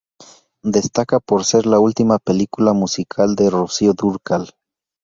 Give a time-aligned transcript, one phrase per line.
[0.63, 4.49] Destaca por ser la última película musical de Rocío Dúrcal.